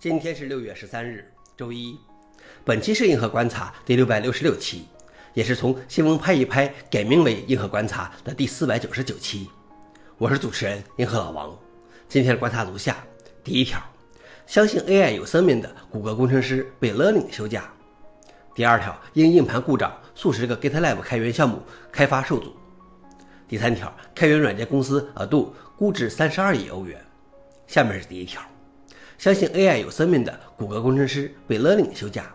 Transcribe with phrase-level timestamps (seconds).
[0.00, 1.98] 今天是六月十三日，周一。
[2.64, 4.86] 本期是硬核观察第六百六十六期，
[5.34, 9.50] 也是从新闻拍一拍改名为硬核观察的第四百九十九期。
[10.16, 11.58] 我是主持人硬核老王。
[12.08, 13.04] 今天的观察如下：
[13.42, 13.82] 第一条，
[14.46, 17.62] 相信 AI 有生命的谷歌工程师被勒令休假；
[18.54, 21.60] 第二条，因硬盘故障，数十个 GitLab 开源项目
[21.90, 22.50] 开发受阻；
[23.48, 27.04] 第三条，开源软件公司 Ado 估值三十二亿欧元。
[27.66, 28.40] 下面是第一条。
[29.18, 32.32] 相信 AI 有生命的谷歌工程师被勒令休假。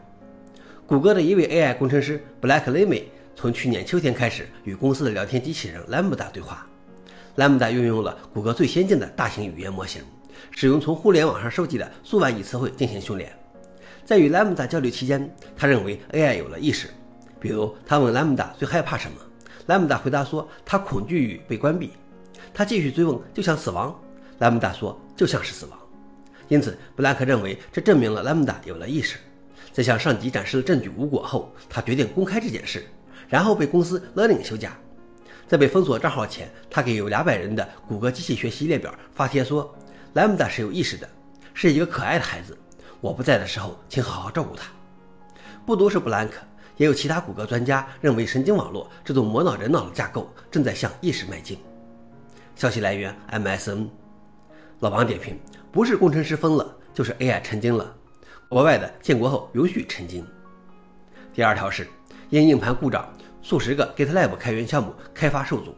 [0.86, 6.68] 谷歌的一位 AI 工程师 Blake l e m y 从去年秋天开始与公司的聊天机器人 Lambda 对话。
[7.38, 10.02] Lambda 运用了谷歌最先进的大型语言模型，
[10.52, 13.32] 使用从互联网上收集的数万亿词汇进行训练。
[14.04, 16.90] 在与 Lambda 交流期间，他认为 AI 有了意识。
[17.40, 19.18] 比如，他问 Lambda 最害怕什么
[19.68, 21.94] ，Lambda 回答说他恐惧与被关闭。
[22.54, 23.98] 他继续追问，就像死亡
[24.42, 25.80] ，Lambda 说就像是死亡。
[26.48, 29.18] 因此，布兰克认为这证明了 Lambda 有了意识。
[29.72, 32.86] 在向上级展示了证据无果后，他决定公开这件事，
[33.28, 34.78] 然后被公司勒令休假。
[35.48, 39.74] 在被封锁账号前，他给有两百人的谷歌机器学习列表发帖说
[40.14, 41.10] ：“Lambda 是有意识的，
[41.54, 42.58] 是一个可爱的孩子。
[43.02, 44.68] 我不在的时候，请好好照顾他。”
[45.66, 46.36] 不独是布兰克，
[46.78, 51.58] 也有其他谷歌专家认为，神经网络这种磨脑人脑的架构正在向意识迈进。
[52.56, 53.88] 消息来源：MSN。
[54.82, 55.40] 老王点评。
[55.74, 57.96] 不是工程师疯了，就是 AI 成精了。
[58.48, 60.24] 国外的建国后允许成精。
[61.34, 61.88] 第二条是，
[62.30, 65.74] 因硬盘故障，数十个 GitLab 开源项目开发受阻。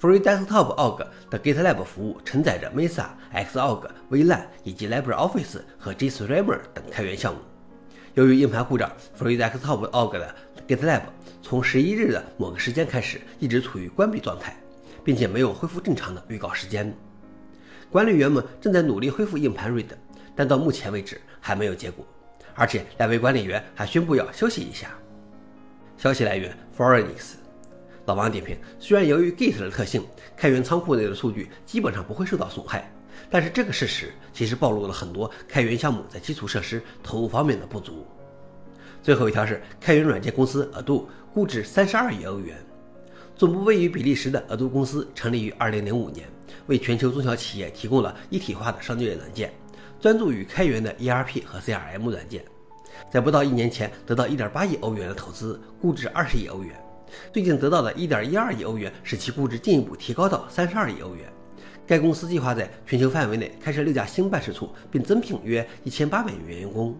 [0.00, 7.40] FreeDesktop.org 的 GitLab 服务承载着 Mesa、Xorg、VLAN 以及 LibreOffice 和 GStreamer 等开源项目。
[8.14, 10.32] 由于硬盘故障，FreeDesktop.org 的
[10.68, 11.02] GitLab
[11.42, 14.56] 从十一日的某个时间开始一直处于关闭状态，
[15.02, 16.96] 并且没有恢复正常的预告时间。
[17.94, 19.86] 管理员们正在努力恢复硬盘 read，
[20.34, 22.04] 但到目前为止还没有结果。
[22.52, 24.90] 而且两位管理员还宣布要休息一下。
[25.96, 27.34] 消息来源 Forenix。
[28.06, 30.04] 老王点评：虽然由于 Git 的特性，
[30.36, 32.92] 开源仓库内的数据基本上不会受到损害，
[33.30, 38.04] 但是这个事实其实暴露了很多开源项目在基础设施投入方面的不足。
[39.04, 42.56] 最后一条是开源软件公司 Ado 估值三十二亿欧元。
[43.36, 46.26] 总部位于比利时的额度公司成立于二零零五年。
[46.66, 49.52] 为全球中小企业提供了一体化的商业软件，
[50.00, 52.42] 专注于开源的 ERP 和 CRM 软件。
[53.10, 56.74] 在不到一年前得到1.8亿欧元的投资，估值20亿欧元。
[57.32, 61.30] 最近得到的1.12亿欧元使其估值进一步提高到32亿欧元。
[61.86, 66.96] 该公司计划在全球范围内开设六家新办事处，并增聘约1800名员工。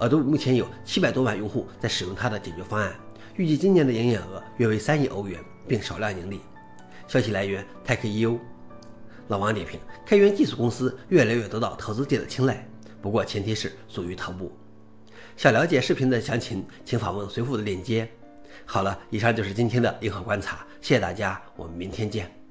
[0.00, 2.92] 额度目前有700多万用户在使用它的解决方案，
[3.36, 5.38] 预计今年的营业额约为三亿欧元，
[5.68, 6.40] 并少量盈利。
[7.06, 8.38] 消息来源：TechEU。
[9.28, 12.66] 老王点评：开源技术公司越来越得到投资界的青睐，
[13.02, 14.50] 不过前提是属于头部。
[15.36, 18.08] 想了解视频的详情，请访问随附的链接。
[18.64, 22.45] 好了，以上就是今天的硬核观察，谢谢大家，我们明天见。